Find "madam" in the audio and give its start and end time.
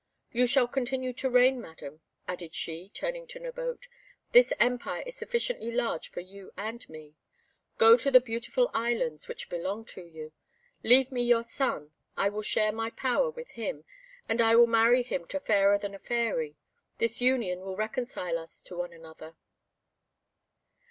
1.61-2.01